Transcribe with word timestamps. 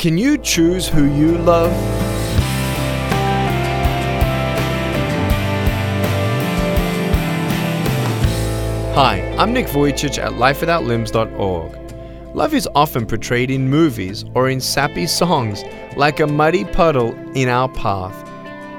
Can 0.00 0.16
you 0.16 0.38
choose 0.38 0.88
who 0.88 1.04
you 1.04 1.36
love? 1.36 1.70
Hi, 8.94 9.20
I'm 9.36 9.52
Nick 9.52 9.66
Vujicic 9.66 10.16
at 10.16 10.32
lifewithoutlimbs.org. 10.32 12.34
Love 12.34 12.54
is 12.54 12.66
often 12.74 13.04
portrayed 13.04 13.50
in 13.50 13.68
movies 13.68 14.24
or 14.34 14.48
in 14.48 14.58
sappy 14.58 15.06
songs 15.06 15.64
like 15.96 16.20
a 16.20 16.26
muddy 16.26 16.64
puddle 16.64 17.14
in 17.34 17.50
our 17.50 17.68
path. 17.68 18.16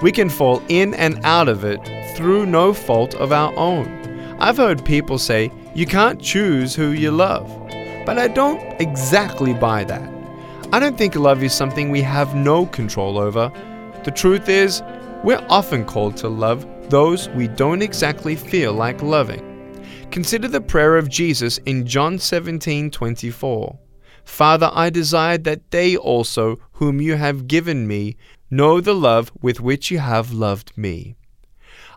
We 0.00 0.12
can 0.12 0.28
fall 0.28 0.62
in 0.68 0.94
and 0.94 1.18
out 1.24 1.48
of 1.48 1.64
it 1.64 1.80
through 2.16 2.46
no 2.46 2.72
fault 2.72 3.16
of 3.16 3.32
our 3.32 3.52
own. 3.56 3.88
I've 4.38 4.58
heard 4.58 4.84
people 4.84 5.18
say, 5.18 5.50
you 5.74 5.84
can't 5.84 6.22
choose 6.22 6.76
who 6.76 6.92
you 6.92 7.10
love. 7.10 7.48
But 8.06 8.20
I 8.20 8.28
don't 8.28 8.62
exactly 8.80 9.52
buy 9.52 9.82
that. 9.82 10.17
I 10.70 10.78
don't 10.78 10.98
think 10.98 11.14
love 11.14 11.42
is 11.42 11.54
something 11.54 11.88
we 11.88 12.02
have 12.02 12.34
no 12.34 12.66
control 12.66 13.16
over. 13.16 13.50
The 14.04 14.10
truth 14.10 14.50
is, 14.50 14.82
we're 15.24 15.44
often 15.48 15.86
called 15.86 16.18
to 16.18 16.28
love 16.28 16.66
those 16.90 17.30
we 17.30 17.48
don't 17.48 17.80
exactly 17.80 18.36
feel 18.36 18.74
like 18.74 19.02
loving. 19.02 19.42
Consider 20.10 20.46
the 20.46 20.60
prayer 20.60 20.98
of 20.98 21.08
Jesus 21.08 21.56
in 21.64 21.86
John 21.86 22.18
17:24. 22.18 23.78
Father, 24.24 24.70
I 24.74 24.90
desire 24.90 25.38
that 25.38 25.70
they 25.70 25.96
also, 25.96 26.58
whom 26.72 27.00
you 27.00 27.16
have 27.16 27.48
given 27.48 27.86
me, 27.86 28.16
know 28.50 28.78
the 28.82 28.94
love 28.94 29.32
with 29.40 29.60
which 29.60 29.90
you 29.90 30.00
have 30.00 30.34
loved 30.34 30.76
me. 30.76 31.16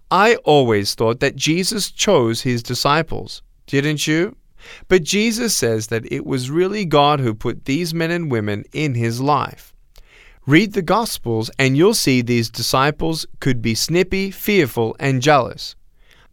I 0.10 0.36
always 0.46 0.96
thought 0.96 1.20
that 1.20 1.36
Jesus 1.36 1.92
chose 1.92 2.42
his 2.42 2.64
disciples, 2.64 3.44
didn't 3.68 4.08
you? 4.08 4.38
But 4.88 5.04
Jesus 5.04 5.56
says 5.56 5.88
that 5.88 6.12
it 6.12 6.26
was 6.26 6.50
really 6.50 6.86
God 6.86 7.20
who 7.20 7.34
put 7.34 7.66
these 7.66 7.94
men 7.94 8.12
and 8.12 8.32
women 8.32 8.66
in 8.74 8.96
his 8.96 9.22
life. 9.22 9.74
Read 10.48 10.74
the 10.74 10.82
Gospels 10.82 11.52
and 11.60 11.78
you'll 11.78 11.94
see 11.94 12.22
these 12.22 12.50
disciples 12.50 13.26
could 13.40 13.62
be 13.62 13.76
snippy, 13.76 14.32
fearful, 14.32 14.96
and 15.00 15.22
jealous. 15.22 15.76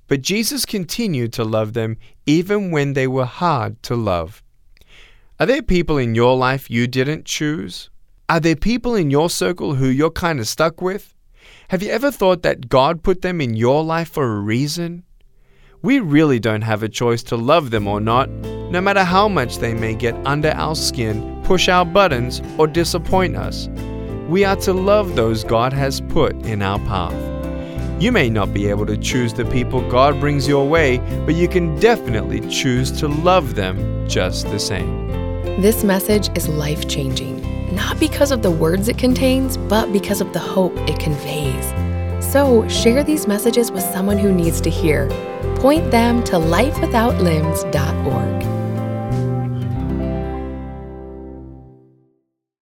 But 0.06 0.22
Jesus 0.22 0.64
continued 0.64 1.32
to 1.34 1.44
love 1.44 1.74
them 1.74 1.98
even 2.24 2.70
when 2.70 2.94
they 2.94 3.06
were 3.06 3.26
hard 3.26 3.82
to 3.84 3.94
love. 3.94 4.42
Are 5.38 5.46
there 5.46 5.62
people 5.62 5.98
in 5.98 6.14
your 6.14 6.36
life 6.36 6.70
you 6.70 6.86
didn't 6.86 7.26
choose? 7.26 7.90
Are 8.28 8.40
there 8.40 8.56
people 8.56 8.94
in 8.94 9.10
your 9.10 9.30
circle 9.30 9.74
who 9.74 9.88
you're 9.88 10.10
kind 10.10 10.40
of 10.40 10.48
stuck 10.48 10.82
with? 10.82 11.14
Have 11.68 11.82
you 11.82 11.90
ever 11.90 12.10
thought 12.10 12.42
that 12.42 12.68
God 12.68 13.02
put 13.02 13.22
them 13.22 13.40
in 13.40 13.54
your 13.54 13.84
life 13.84 14.08
for 14.08 14.36
a 14.36 14.40
reason? 14.40 15.04
We 15.80 16.00
really 16.00 16.40
don't 16.40 16.62
have 16.62 16.82
a 16.82 16.88
choice 16.88 17.22
to 17.24 17.36
love 17.36 17.70
them 17.70 17.86
or 17.86 18.00
not, 18.00 18.28
no 18.28 18.80
matter 18.80 19.04
how 19.04 19.28
much 19.28 19.58
they 19.58 19.74
may 19.74 19.94
get 19.94 20.14
under 20.26 20.50
our 20.50 20.74
skin, 20.74 21.40
push 21.44 21.68
our 21.68 21.84
buttons, 21.84 22.42
or 22.58 22.66
disappoint 22.66 23.36
us. 23.36 23.68
We 24.28 24.44
are 24.44 24.56
to 24.56 24.72
love 24.72 25.14
those 25.14 25.44
God 25.44 25.72
has 25.72 26.00
put 26.00 26.34
in 26.44 26.62
our 26.62 26.80
path. 26.80 28.02
You 28.02 28.10
may 28.10 28.28
not 28.28 28.52
be 28.52 28.66
able 28.66 28.86
to 28.86 28.96
choose 28.96 29.32
the 29.32 29.44
people 29.44 29.88
God 29.88 30.18
brings 30.18 30.48
your 30.48 30.68
way, 30.68 30.98
but 31.24 31.36
you 31.36 31.46
can 31.46 31.78
definitely 31.78 32.40
choose 32.50 32.90
to 32.98 33.06
love 33.06 33.54
them 33.54 34.08
just 34.08 34.46
the 34.46 34.58
same. 34.58 35.06
This 35.62 35.84
message 35.84 36.28
is 36.36 36.48
life 36.48 36.88
changing, 36.88 37.72
not 37.72 38.00
because 38.00 38.32
of 38.32 38.42
the 38.42 38.50
words 38.50 38.88
it 38.88 38.98
contains, 38.98 39.56
but 39.56 39.92
because 39.92 40.20
of 40.20 40.32
the 40.32 40.40
hope 40.40 40.76
it 40.88 40.98
conveys. 40.98 41.66
So, 42.32 42.66
share 42.68 43.04
these 43.04 43.28
messages 43.28 43.70
with 43.70 43.84
someone 43.84 44.18
who 44.18 44.32
needs 44.32 44.60
to 44.62 44.70
hear. 44.70 45.08
Point 45.60 45.90
them 45.90 46.22
to 46.24 46.36
lifewithoutlimbs.org. 46.36 48.57